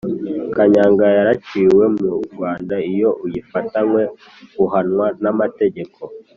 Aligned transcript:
kanyanga 0.55 1.05
yaraciwe 1.17 1.83
mu 1.97 2.09
rwanda 2.31 2.75
iyo 2.91 3.09
uyifatanywe 3.25 4.01
uhanwa 4.63 5.05
namategeko 5.23 5.99